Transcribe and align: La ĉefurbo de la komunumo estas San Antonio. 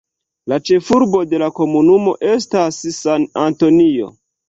La 0.53 0.57
ĉefurbo 0.69 1.21
de 1.35 1.43
la 1.43 1.51
komunumo 1.61 2.17
estas 2.33 2.83
San 3.01 3.33
Antonio. 3.49 4.15